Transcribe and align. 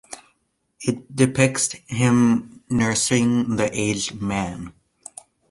It 0.79 1.15
depicts 1.15 1.73
him 1.85 2.63
nursing 2.71 3.55
the 3.57 3.69
aged 3.71 4.19
man. 4.19 4.73